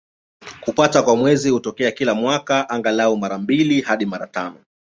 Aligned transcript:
Kupatwa 0.61 1.03
kwa 1.03 1.15
Mwezi 1.15 1.49
hutokea 1.49 1.91
kila 1.91 2.13
mwaka, 2.15 2.69
angalau 2.69 3.17
mara 3.17 3.37
mbili 3.37 3.81
hadi 3.81 4.05
mara 4.05 4.27
tano. 4.27 4.59